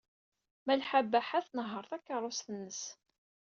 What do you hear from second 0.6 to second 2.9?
Malḥa Baḥa tnehheṛ takeṛṛust-nnes.